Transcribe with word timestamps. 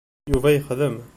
Yuba 0.31 0.49
ixdem. 0.57 0.97